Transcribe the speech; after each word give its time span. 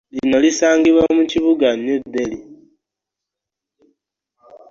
Lino 0.15 0.37
lisangibwa 0.45 1.03
mu 1.17 1.23
kibuga 1.31 1.67
New 1.83 1.99
Delhi 2.13 2.39